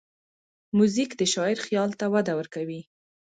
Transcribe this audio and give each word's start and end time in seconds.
موزیک 0.77 1.11
د 1.17 1.21
شاعر 1.33 1.57
خیال 1.65 1.89
ته 1.99 2.05
وده 2.13 2.33
ورکوي. 2.39 2.81